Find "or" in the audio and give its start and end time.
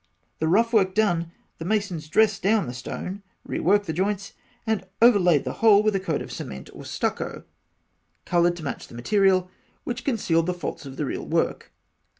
6.73-6.85